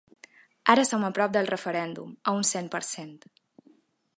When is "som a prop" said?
0.91-1.35